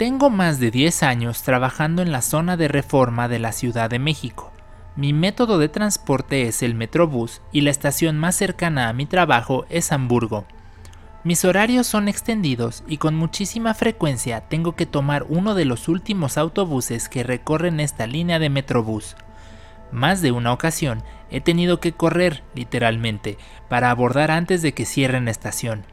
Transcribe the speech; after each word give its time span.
Tengo 0.00 0.30
más 0.30 0.58
de 0.58 0.70
10 0.70 1.02
años 1.02 1.42
trabajando 1.42 2.00
en 2.00 2.10
la 2.10 2.22
zona 2.22 2.56
de 2.56 2.68
reforma 2.68 3.28
de 3.28 3.38
la 3.38 3.52
Ciudad 3.52 3.90
de 3.90 3.98
México. 3.98 4.50
Mi 4.96 5.12
método 5.12 5.58
de 5.58 5.68
transporte 5.68 6.48
es 6.48 6.62
el 6.62 6.74
Metrobús 6.74 7.42
y 7.52 7.60
la 7.60 7.70
estación 7.70 8.16
más 8.16 8.34
cercana 8.34 8.88
a 8.88 8.94
mi 8.94 9.04
trabajo 9.04 9.66
es 9.68 9.92
Hamburgo. 9.92 10.46
Mis 11.22 11.44
horarios 11.44 11.86
son 11.86 12.08
extendidos 12.08 12.82
y 12.88 12.96
con 12.96 13.14
muchísima 13.14 13.74
frecuencia 13.74 14.40
tengo 14.40 14.74
que 14.74 14.86
tomar 14.86 15.26
uno 15.28 15.54
de 15.54 15.66
los 15.66 15.86
últimos 15.86 16.38
autobuses 16.38 17.10
que 17.10 17.22
recorren 17.22 17.78
esta 17.78 18.06
línea 18.06 18.38
de 18.38 18.48
Metrobús. 18.48 19.16
Más 19.92 20.22
de 20.22 20.32
una 20.32 20.54
ocasión 20.54 21.02
he 21.30 21.42
tenido 21.42 21.78
que 21.78 21.92
correr, 21.92 22.42
literalmente, 22.54 23.36
para 23.68 23.90
abordar 23.90 24.30
antes 24.30 24.62
de 24.62 24.72
que 24.72 24.86
cierren 24.86 25.26
la 25.26 25.32
estación. 25.32 25.84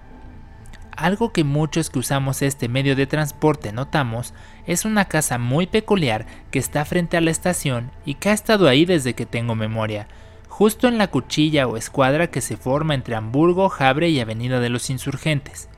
Algo 0.97 1.31
que 1.31 1.43
muchos 1.43 1.91
que 1.91 1.99
usamos 1.99 2.41
este 2.41 2.67
medio 2.67 2.95
de 2.95 3.05
transporte 3.05 3.71
notamos 3.71 4.33
es 4.65 4.83
una 4.83 5.05
casa 5.05 5.37
muy 5.37 5.67
peculiar 5.67 6.25
que 6.49 6.57
está 6.57 6.85
frente 6.85 7.17
a 7.17 7.21
la 7.21 7.29
estación 7.29 7.91
y 8.03 8.15
que 8.15 8.29
ha 8.29 8.33
estado 8.33 8.67
ahí 8.67 8.83
desde 8.83 9.13
que 9.13 9.27
tengo 9.27 9.53
memoria, 9.53 10.07
justo 10.49 10.87
en 10.87 10.97
la 10.97 11.11
cuchilla 11.11 11.67
o 11.67 11.77
escuadra 11.77 12.31
que 12.31 12.41
se 12.41 12.57
forma 12.57 12.95
entre 12.95 13.13
Hamburgo, 13.13 13.69
Jabre 13.69 14.09
y 14.09 14.19
Avenida 14.19 14.59
de 14.59 14.69
los 14.69 14.89
Insurgentes. 14.89 15.69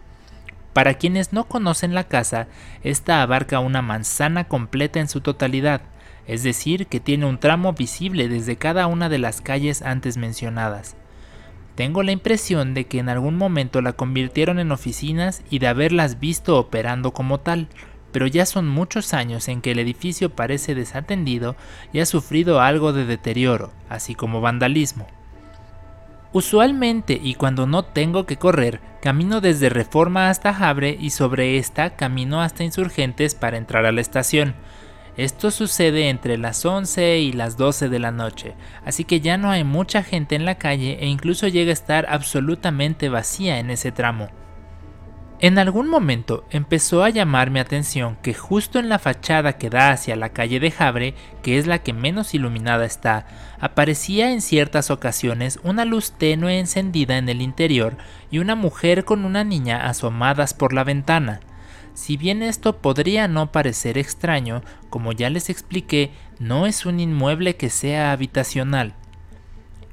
Para 0.72 0.94
quienes 0.94 1.34
no 1.34 1.50
conocen 1.50 1.94
la 1.94 2.06
casa, 2.06 2.48
esta 2.82 3.22
abarca 3.22 3.60
una 3.60 3.82
manzana 3.82 4.46
completa 4.46 5.02
en 5.02 5.10
su 5.10 5.20
totalidad, 5.20 5.82
es 6.28 6.44
decir, 6.44 6.88
que 6.88 7.02
tiene 7.02 7.26
un 7.26 7.40
tramo 7.40 7.74
visible 7.74 8.30
desde 8.30 8.56
cada 8.56 8.88
una 8.88 9.10
de 9.10 9.18
las 9.18 9.42
calles 9.42 9.82
antes 9.82 10.16
mencionadas. 10.16 10.96
Tengo 11.80 12.04
la 12.04 12.12
impresión 12.12 12.74
de 12.74 12.88
que 12.88 13.00
en 13.00 13.08
algún 13.08 13.38
momento 13.38 13.82
la 13.82 13.94
convirtieron 13.94 14.60
en 14.60 14.74
oficinas 14.74 15.44
y 15.50 15.60
de 15.60 15.68
haberlas 15.68 16.20
visto 16.20 16.58
operando 16.58 17.14
como 17.14 17.40
tal, 17.40 17.70
pero 18.12 18.28
ya 18.28 18.46
son 18.46 18.68
muchos 18.68 19.14
años 19.14 19.48
en 19.48 19.62
que 19.62 19.72
el 19.72 19.80
edificio 19.80 20.30
parece 20.30 20.76
desatendido 20.76 21.56
y 21.94 22.02
ha 22.02 22.06
sufrido 22.06 22.60
algo 22.60 22.92
de 22.92 23.06
deterioro, 23.06 23.72
así 23.88 24.14
como 24.14 24.42
vandalismo. 24.42 25.08
Usualmente 26.34 27.18
y 27.24 27.36
cuando 27.36 27.66
no 27.66 27.86
tengo 27.86 28.26
que 28.26 28.36
correr, 28.36 28.82
camino 29.02 29.40
desde 29.40 29.70
Reforma 29.70 30.30
hasta 30.30 30.54
Jabre 30.54 30.98
y 31.00 31.12
sobre 31.12 31.58
esta 31.58 31.96
camino 31.96 32.42
hasta 32.42 32.66
Insurgentes 32.66 33.36
para 33.36 33.56
entrar 33.56 33.86
a 33.86 33.94
la 33.94 34.02
estación, 34.02 34.54
esto 35.24 35.52
sucede 35.52 36.10
entre 36.10 36.38
las 36.38 36.66
11 36.66 37.20
y 37.20 37.34
las 37.34 37.58
12 37.58 37.90
de 37.90 38.00
la 38.00 38.12
noche, 38.12 38.56
así 38.86 39.04
que 39.04 39.20
ya 39.20 39.38
no 39.38 39.52
hay 39.52 39.64
mucha 39.64 40.02
gente 40.02 40.36
en 40.36 40.46
la 40.46 40.56
calle 40.56 40.98
e 41.02 41.08
incluso 41.08 41.48
llega 41.48 41.72
a 41.72 41.74
estar 41.74 42.06
absolutamente 42.10 43.10
vacía 43.10 43.60
en 43.60 43.70
ese 43.70 43.92
tramo. 43.92 44.30
En 45.42 45.58
algún 45.58 45.90
momento 45.90 46.44
empezó 46.52 47.04
a 47.04 47.10
llamar 47.10 47.50
mi 47.50 47.60
atención 47.60 48.18
que 48.22 48.34
justo 48.34 48.78
en 48.78 48.90
la 48.90 49.00
fachada 49.00 49.54
que 49.54 49.70
da 49.70 49.92
hacia 49.92 50.18
la 50.18 50.30
calle 50.30 50.60
de 50.60 50.70
Jabre, 50.70 51.16
que 51.42 51.58
es 51.58 51.66
la 51.66 51.80
que 51.80 51.94
menos 51.94 52.34
iluminada 52.34 52.86
está, 52.86 53.26
aparecía 53.60 54.32
en 54.32 54.42
ciertas 54.42 54.92
ocasiones 54.92 55.60
una 55.64 55.86
luz 55.86 56.12
tenue 56.12 56.60
encendida 56.60 57.18
en 57.18 57.30
el 57.30 57.42
interior 57.42 57.96
y 58.30 58.40
una 58.40 58.56
mujer 58.56 59.06
con 59.06 59.24
una 59.24 59.46
niña 59.46 59.88
asomadas 59.88 60.54
por 60.54 60.74
la 60.74 60.84
ventana. 60.84 61.40
Si 62.00 62.16
bien 62.16 62.44
esto 62.44 62.78
podría 62.78 63.28
no 63.28 63.52
parecer 63.52 63.98
extraño, 63.98 64.64
como 64.90 65.12
ya 65.12 65.30
les 65.30 65.50
expliqué, 65.50 66.12
no 66.40 66.66
es 66.66 66.86
un 66.86 67.02
inmueble 67.02 67.58
que 67.58 67.70
sea 67.70 68.14
habitacional. 68.14 68.94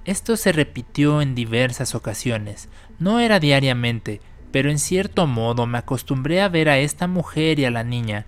Esto 0.04 0.36
se 0.36 0.52
repitió 0.52 1.20
en 1.20 1.34
diversas 1.34 1.96
ocasiones, 1.96 2.68
no 3.00 3.18
era 3.18 3.40
diariamente, 3.40 4.20
pero 4.52 4.70
en 4.70 4.78
cierto 4.78 5.26
modo 5.26 5.66
me 5.66 5.78
acostumbré 5.78 6.40
a 6.42 6.48
ver 6.48 6.68
a 6.68 6.78
esta 6.78 7.08
mujer 7.08 7.58
y 7.58 7.64
a 7.64 7.72
la 7.72 7.82
niña, 7.82 8.26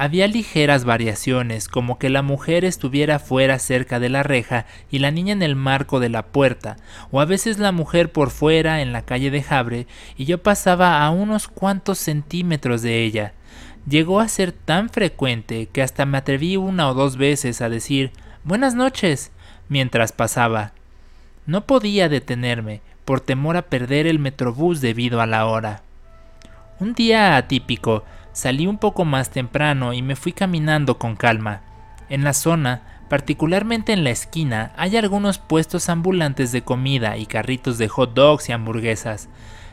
había 0.00 0.28
ligeras 0.28 0.84
variaciones, 0.84 1.66
como 1.66 1.98
que 1.98 2.08
la 2.08 2.22
mujer 2.22 2.64
estuviera 2.64 3.18
fuera 3.18 3.58
cerca 3.58 3.98
de 3.98 4.08
la 4.08 4.22
reja 4.22 4.64
y 4.92 5.00
la 5.00 5.10
niña 5.10 5.32
en 5.32 5.42
el 5.42 5.56
marco 5.56 5.98
de 5.98 6.08
la 6.08 6.26
puerta, 6.26 6.76
o 7.10 7.20
a 7.20 7.24
veces 7.24 7.58
la 7.58 7.72
mujer 7.72 8.12
por 8.12 8.30
fuera 8.30 8.80
en 8.80 8.92
la 8.92 9.02
calle 9.02 9.32
de 9.32 9.42
Jabre 9.42 9.88
y 10.16 10.24
yo 10.24 10.40
pasaba 10.40 11.04
a 11.04 11.10
unos 11.10 11.48
cuantos 11.48 11.98
centímetros 11.98 12.80
de 12.82 13.02
ella. 13.02 13.32
Llegó 13.88 14.20
a 14.20 14.28
ser 14.28 14.52
tan 14.52 14.88
frecuente 14.88 15.66
que 15.66 15.82
hasta 15.82 16.06
me 16.06 16.18
atreví 16.18 16.56
una 16.56 16.88
o 16.88 16.94
dos 16.94 17.16
veces 17.16 17.60
a 17.60 17.68
decir 17.68 18.12
Buenas 18.44 18.76
noches 18.76 19.32
mientras 19.68 20.12
pasaba. 20.12 20.74
No 21.44 21.66
podía 21.66 22.08
detenerme, 22.08 22.82
por 23.04 23.18
temor 23.20 23.56
a 23.56 23.62
perder 23.62 24.06
el 24.06 24.20
metrobús 24.20 24.80
debido 24.80 25.20
a 25.20 25.26
la 25.26 25.46
hora. 25.46 25.82
Un 26.78 26.94
día 26.94 27.36
atípico, 27.36 28.04
Salí 28.38 28.68
un 28.68 28.78
poco 28.78 29.04
más 29.04 29.30
temprano 29.30 29.94
y 29.94 30.00
me 30.00 30.14
fui 30.14 30.30
caminando 30.32 30.96
con 30.96 31.16
calma. 31.16 31.62
En 32.08 32.22
la 32.22 32.32
zona, 32.32 32.82
particularmente 33.08 33.92
en 33.92 34.04
la 34.04 34.10
esquina, 34.10 34.70
hay 34.76 34.96
algunos 34.96 35.40
puestos 35.40 35.88
ambulantes 35.88 36.52
de 36.52 36.62
comida 36.62 37.16
y 37.16 37.26
carritos 37.26 37.78
de 37.78 37.88
hot 37.88 38.14
dogs 38.14 38.48
y 38.48 38.52
hamburguesas. 38.52 39.28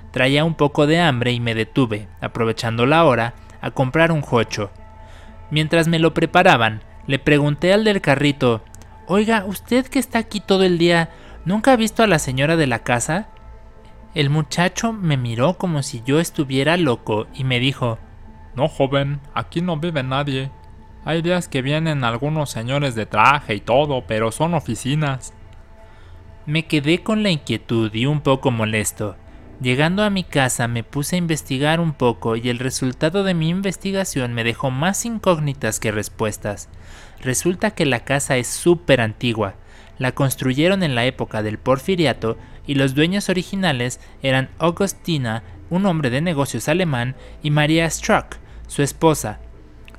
Traía 0.09 0.43
un 0.43 0.55
poco 0.55 0.87
de 0.87 0.99
hambre 0.99 1.31
y 1.31 1.39
me 1.39 1.53
detuve, 1.53 2.07
aprovechando 2.21 2.87
la 2.87 3.05
hora, 3.05 3.35
a 3.61 3.69
comprar 3.69 4.11
un 4.11 4.21
jocho. 4.21 4.71
Mientras 5.51 5.87
me 5.87 5.99
lo 5.99 6.15
preparaban, 6.15 6.81
le 7.05 7.19
pregunté 7.19 7.71
al 7.71 7.83
del 7.83 8.01
carrito, 8.01 8.63
Oiga, 9.05 9.45
usted 9.45 9.85
que 9.85 9.99
está 9.99 10.17
aquí 10.17 10.39
todo 10.39 10.63
el 10.63 10.79
día, 10.79 11.11
¿nunca 11.45 11.73
ha 11.73 11.75
visto 11.75 12.01
a 12.01 12.07
la 12.07 12.17
señora 12.17 12.55
de 12.55 12.65
la 12.65 12.79
casa? 12.79 13.27
El 14.15 14.31
muchacho 14.31 14.91
me 14.91 15.17
miró 15.17 15.59
como 15.59 15.83
si 15.83 16.01
yo 16.03 16.19
estuviera 16.19 16.77
loco 16.77 17.27
y 17.35 17.43
me 17.43 17.59
dijo, 17.59 17.99
no, 18.55 18.67
joven, 18.67 19.19
aquí 19.33 19.61
no 19.61 19.77
vive 19.77 20.03
nadie. 20.03 20.49
Hay 21.03 21.21
días 21.21 21.47
que 21.47 21.61
vienen 21.61 22.03
algunos 22.03 22.49
señores 22.49 22.95
de 22.95 23.05
traje 23.05 23.55
y 23.55 23.59
todo, 23.59 24.05
pero 24.07 24.31
son 24.31 24.53
oficinas. 24.53 25.33
Me 26.45 26.65
quedé 26.65 27.03
con 27.03 27.21
la 27.21 27.31
inquietud 27.31 27.93
y 27.93 28.05
un 28.05 28.21
poco 28.21 28.51
molesto. 28.51 29.17
Llegando 29.61 30.03
a 30.03 30.09
mi 30.09 30.23
casa 30.23 30.67
me 30.67 30.83
puse 30.83 31.15
a 31.15 31.19
investigar 31.19 31.79
un 31.79 31.93
poco 31.93 32.35
y 32.35 32.49
el 32.49 32.59
resultado 32.59 33.23
de 33.23 33.33
mi 33.33 33.49
investigación 33.49 34.33
me 34.33 34.43
dejó 34.43 34.69
más 34.69 35.05
incógnitas 35.05 35.79
que 35.79 35.91
respuestas. 35.91 36.69
Resulta 37.21 37.71
que 37.71 37.85
la 37.85 38.01
casa 38.01 38.37
es 38.37 38.47
súper 38.47 39.01
antigua. 39.01 39.55
La 39.97 40.11
construyeron 40.11 40.83
en 40.83 40.93
la 40.93 41.05
época 41.05 41.41
del 41.41 41.57
porfiriato 41.57 42.37
y 42.67 42.75
los 42.75 42.95
dueños 42.95 43.29
originales 43.29 43.99
eran 44.21 44.49
Augustina, 44.59 45.43
un 45.69 45.85
hombre 45.85 46.09
de 46.09 46.21
negocios 46.21 46.67
alemán, 46.67 47.15
y 47.41 47.49
María 47.49 47.89
Struck, 47.89 48.37
su 48.67 48.81
esposa. 48.83 49.39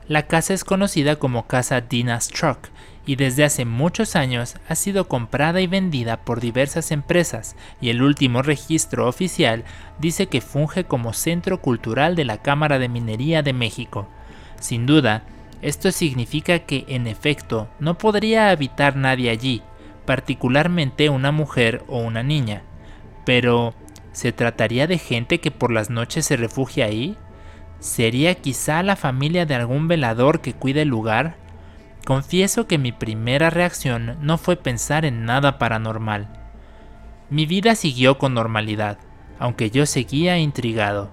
La 0.08 0.26
casa 0.26 0.54
es 0.54 0.64
conocida 0.64 1.16
como 1.16 1.46
Casa 1.46 1.80
Dina 1.80 2.20
Struck 2.20 2.68
y 3.06 3.16
desde 3.16 3.44
hace 3.44 3.64
muchos 3.64 4.16
años 4.16 4.56
ha 4.68 4.74
sido 4.74 5.08
comprada 5.08 5.60
y 5.60 5.66
vendida 5.66 6.18
por 6.18 6.40
diversas 6.40 6.90
empresas 6.90 7.56
y 7.80 7.90
el 7.90 8.02
último 8.02 8.42
registro 8.42 9.08
oficial 9.08 9.64
dice 9.98 10.26
que 10.26 10.40
funge 10.40 10.84
como 10.84 11.12
centro 11.12 11.60
cultural 11.60 12.16
de 12.16 12.24
la 12.24 12.38
Cámara 12.42 12.78
de 12.78 12.88
Minería 12.88 13.42
de 13.42 13.52
México. 13.52 14.08
Sin 14.60 14.86
duda, 14.86 15.22
esto 15.62 15.90
significa 15.92 16.60
que 16.60 16.84
en 16.88 17.06
efecto 17.06 17.68
no 17.78 17.96
podría 17.96 18.50
habitar 18.50 18.96
nadie 18.96 19.30
allí, 19.30 19.62
particularmente 20.04 21.08
una 21.08 21.32
mujer 21.32 21.84
o 21.88 21.98
una 21.98 22.22
niña. 22.22 22.62
Pero, 23.24 23.74
¿se 24.12 24.32
trataría 24.32 24.86
de 24.86 24.98
gente 24.98 25.40
que 25.40 25.50
por 25.50 25.72
las 25.72 25.90
noches 25.90 26.26
se 26.26 26.36
refugia 26.36 26.86
ahí? 26.86 27.16
¿Sería 27.86 28.34
quizá 28.34 28.82
la 28.82 28.96
familia 28.96 29.46
de 29.46 29.54
algún 29.54 29.86
velador 29.86 30.40
que 30.40 30.52
cuide 30.52 30.82
el 30.82 30.88
lugar? 30.88 31.36
Confieso 32.04 32.66
que 32.66 32.78
mi 32.78 32.90
primera 32.90 33.48
reacción 33.48 34.18
no 34.20 34.38
fue 34.38 34.56
pensar 34.56 35.04
en 35.04 35.24
nada 35.24 35.60
paranormal. 35.60 36.26
Mi 37.30 37.46
vida 37.46 37.76
siguió 37.76 38.18
con 38.18 38.34
normalidad, 38.34 38.98
aunque 39.38 39.70
yo 39.70 39.86
seguía 39.86 40.36
intrigado. 40.36 41.12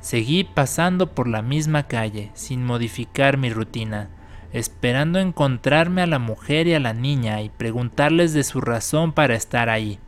Seguí 0.00 0.44
pasando 0.44 1.14
por 1.14 1.28
la 1.28 1.42
misma 1.42 1.82
calle, 1.88 2.30
sin 2.32 2.64
modificar 2.64 3.36
mi 3.36 3.50
rutina, 3.50 4.08
esperando 4.50 5.18
encontrarme 5.18 6.00
a 6.00 6.06
la 6.06 6.18
mujer 6.18 6.66
y 6.66 6.72
a 6.72 6.80
la 6.80 6.94
niña 6.94 7.42
y 7.42 7.50
preguntarles 7.50 8.32
de 8.32 8.44
su 8.44 8.62
razón 8.62 9.12
para 9.12 9.34
estar 9.34 9.68
ahí. 9.68 9.98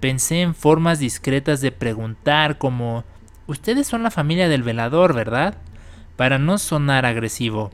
Pensé 0.00 0.42
en 0.42 0.56
formas 0.56 0.98
discretas 0.98 1.60
de 1.60 1.70
preguntar 1.70 2.58
como 2.58 3.04
Ustedes 3.46 3.86
son 3.86 4.02
la 4.02 4.10
familia 4.10 4.48
del 4.48 4.62
velador, 4.62 5.14
¿verdad? 5.14 5.56
Para 6.16 6.38
no 6.38 6.58
sonar 6.58 7.04
agresivo, 7.04 7.70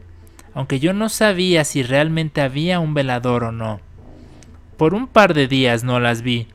aunque 0.54 0.80
yo 0.80 0.92
no 0.92 1.08
sabía 1.08 1.64
si 1.64 1.82
realmente 1.82 2.40
había 2.40 2.80
un 2.80 2.94
velador 2.94 3.44
o 3.44 3.52
no. 3.52 3.80
Por 4.76 4.94
un 4.94 5.06
par 5.06 5.34
de 5.34 5.46
días 5.46 5.84
no 5.84 6.00
las 6.00 6.22
vi, 6.22 6.48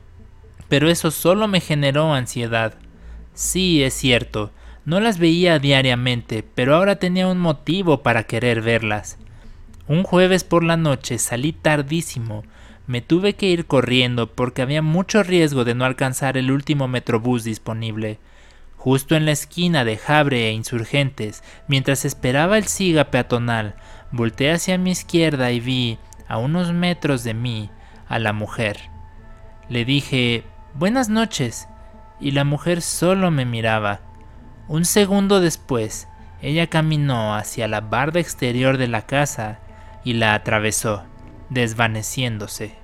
pero 0.68 0.90
eso 0.90 1.10
solo 1.10 1.48
me 1.48 1.60
generó 1.60 2.12
ansiedad. 2.12 2.74
Sí, 3.34 3.82
es 3.82 3.94
cierto, 3.94 4.50
no 4.84 5.00
las 5.00 5.18
veía 5.18 5.58
diariamente, 5.58 6.44
pero 6.54 6.76
ahora 6.76 6.96
tenía 6.96 7.28
un 7.28 7.38
motivo 7.38 8.02
para 8.02 8.24
querer 8.24 8.62
verlas. 8.62 9.18
Un 9.88 10.02
jueves 10.02 10.44
por 10.44 10.62
la 10.62 10.76
noche 10.76 11.18
salí 11.18 11.52
tardísimo, 11.52 12.44
me 12.86 13.00
tuve 13.00 13.34
que 13.34 13.46
ir 13.46 13.66
corriendo 13.66 14.28
porque 14.32 14.62
había 14.62 14.82
mucho 14.82 15.22
riesgo 15.22 15.64
de 15.64 15.74
no 15.74 15.84
alcanzar 15.84 16.36
el 16.36 16.50
último 16.50 16.86
metrobús 16.86 17.44
disponible. 17.44 18.18
Justo 18.86 19.16
en 19.16 19.26
la 19.26 19.32
esquina 19.32 19.84
de 19.84 19.96
Jabre 19.96 20.46
e 20.46 20.52
Insurgentes, 20.52 21.42
mientras 21.66 22.04
esperaba 22.04 22.56
el 22.56 22.68
siga 22.68 23.10
peatonal, 23.10 23.74
volteé 24.12 24.52
hacia 24.52 24.78
mi 24.78 24.92
izquierda 24.92 25.50
y 25.50 25.58
vi, 25.58 25.98
a 26.28 26.38
unos 26.38 26.72
metros 26.72 27.24
de 27.24 27.34
mí, 27.34 27.68
a 28.06 28.20
la 28.20 28.32
mujer. 28.32 28.78
Le 29.68 29.84
dije, 29.84 30.44
Buenas 30.74 31.08
noches, 31.08 31.66
y 32.20 32.30
la 32.30 32.44
mujer 32.44 32.80
solo 32.80 33.32
me 33.32 33.44
miraba. 33.44 34.02
Un 34.68 34.84
segundo 34.84 35.40
después, 35.40 36.06
ella 36.40 36.68
caminó 36.68 37.34
hacia 37.34 37.66
la 37.66 37.80
barda 37.80 38.20
exterior 38.20 38.78
de 38.78 38.86
la 38.86 39.02
casa 39.02 39.58
y 40.04 40.12
la 40.12 40.32
atravesó, 40.34 41.02
desvaneciéndose. 41.50 42.76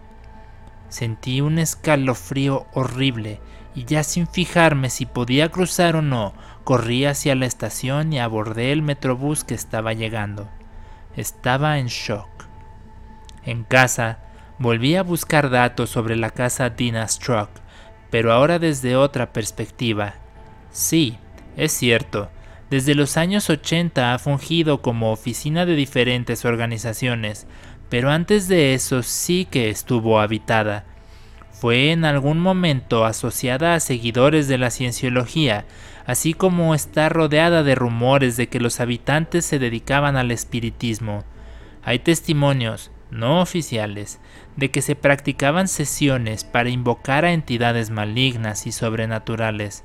Sentí 0.89 1.41
un 1.41 1.61
escalofrío 1.61 2.67
horrible 2.73 3.41
y 3.75 3.85
ya 3.85 4.03
sin 4.05 4.27
fijarme 4.27 4.91
si 4.91 5.07
podía 5.07 5.51
cruzar 5.51 5.97
o 5.97 6.03
no, 6.03 6.35
corrí 6.65 7.05
hacia 7.05 7.35
la 7.35 7.47
estación 7.47 8.13
y 8.13 8.21
abordé 8.21 8.73
el 8.73 8.83
metrobús 8.83 9.45
que 9.45 9.55
estaba 9.55 9.93
llegando. 9.93 10.49
Estaba 11.17 11.79
en 11.79 11.87
shock. 11.87 12.29
En 13.45 13.65
casa, 13.65 14.19
volví 14.59 14.97
a 14.97 15.03
buscar 15.03 15.51
datos 15.51 15.91
sobre 15.91 16.17
la 16.17 16.31
casa 16.31 16.71
Dina 16.71 17.07
Struck, 17.09 17.51
pero 18.11 18.33
ahora 18.33 18.59
desde 18.59 18.97
otra 18.97 19.33
perspectiva. 19.33 20.15
Sí, 20.71 21.19
es 21.57 21.73
cierto, 21.73 22.31
desde 22.71 22.95
los 22.95 23.19
años 23.19 23.51
80 23.51 24.15
ha 24.15 24.19
fungido 24.19 24.81
como 24.81 25.13
oficina 25.13 25.67
de 25.67 25.75
diferentes 25.75 26.47
organizaciones, 26.47 27.47
pero 27.91 28.11
antes 28.11 28.49
de 28.49 28.73
eso 28.73 29.03
sí 29.03 29.45
que 29.45 29.69
estuvo 29.69 30.21
habitada. 30.21 30.87
Fue 31.63 31.93
en 31.93 32.05
algún 32.05 32.41
momento 32.41 33.05
asociada 33.05 33.77
a 33.77 33.79
seguidores 33.79 34.49
de 34.49 34.59
la 34.59 34.73
cienciología, 34.73 35.65
así 36.05 36.35
como 36.35 36.75
está 36.75 37.09
rodeada 37.09 37.63
de 37.63 37.77
rumores 37.77 38.37
de 38.37 38.49
que 38.49 38.59
los 38.59 38.81
habitantes 38.81 39.45
se 39.45 39.61
dedicaban 39.61 40.17
al 40.17 40.33
espiritismo. 40.33 41.23
Hay 41.85 42.01
testimonios, 42.01 42.91
no 43.13 43.41
oficiales, 43.41 44.19
de 44.57 44.73
que 44.73 44.83
se 44.83 44.97
practicaban 44.97 45.69
sesiones 45.69 46.43
para 46.43 46.69
invocar 46.69 47.25
a 47.25 47.33
entidades 47.33 47.91
malignas 47.91 48.67
y 48.67 48.73
sobrenaturales. 48.73 49.85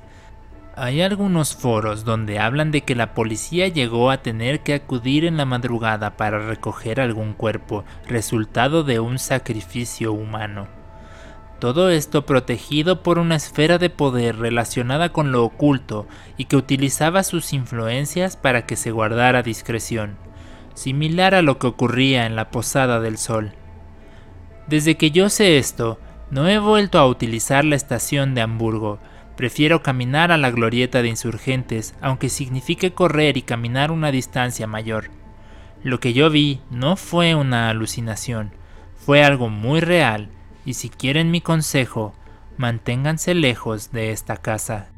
Hay 0.74 1.00
algunos 1.00 1.54
foros 1.54 2.04
donde 2.04 2.40
hablan 2.40 2.72
de 2.72 2.80
que 2.80 2.96
la 2.96 3.14
policía 3.14 3.68
llegó 3.68 4.10
a 4.10 4.20
tener 4.20 4.64
que 4.64 4.74
acudir 4.74 5.24
en 5.24 5.36
la 5.36 5.44
madrugada 5.44 6.16
para 6.16 6.40
recoger 6.40 7.00
algún 7.00 7.34
cuerpo, 7.34 7.84
resultado 8.08 8.82
de 8.82 8.98
un 8.98 9.20
sacrificio 9.20 10.12
humano. 10.12 10.77
Todo 11.58 11.90
esto 11.90 12.24
protegido 12.24 13.02
por 13.02 13.18
una 13.18 13.36
esfera 13.36 13.78
de 13.78 13.90
poder 13.90 14.36
relacionada 14.36 15.12
con 15.12 15.32
lo 15.32 15.44
oculto 15.44 16.06
y 16.36 16.44
que 16.44 16.56
utilizaba 16.56 17.24
sus 17.24 17.52
influencias 17.52 18.36
para 18.36 18.64
que 18.64 18.76
se 18.76 18.92
guardara 18.92 19.42
discreción, 19.42 20.16
similar 20.74 21.34
a 21.34 21.42
lo 21.42 21.58
que 21.58 21.66
ocurría 21.66 22.26
en 22.26 22.36
la 22.36 22.50
Posada 22.50 23.00
del 23.00 23.18
Sol. 23.18 23.52
Desde 24.68 24.96
que 24.96 25.10
yo 25.10 25.30
sé 25.30 25.58
esto, 25.58 25.98
no 26.30 26.48
he 26.48 26.58
vuelto 26.58 26.98
a 26.98 27.06
utilizar 27.06 27.64
la 27.64 27.76
estación 27.76 28.34
de 28.34 28.42
Hamburgo, 28.42 29.00
Prefiero 29.38 29.84
caminar 29.84 30.32
a 30.32 30.36
la 30.36 30.50
glorieta 30.50 31.00
de 31.00 31.10
insurgentes, 31.10 31.94
aunque 32.00 32.28
signifique 32.28 32.92
correr 32.92 33.36
y 33.36 33.42
caminar 33.42 33.92
una 33.92 34.10
distancia 34.10 34.66
mayor. 34.66 35.10
Lo 35.84 36.00
que 36.00 36.12
yo 36.12 36.28
vi 36.28 36.60
no 36.72 36.96
fue 36.96 37.36
una 37.36 37.70
alucinación, 37.70 38.50
fue 38.96 39.22
algo 39.22 39.48
muy 39.48 39.78
real, 39.78 40.28
y 40.64 40.74
si 40.74 40.88
quieren 40.88 41.30
mi 41.30 41.40
consejo, 41.40 42.14
manténganse 42.56 43.34
lejos 43.34 43.92
de 43.92 44.12
esta 44.12 44.36
casa. 44.36 44.88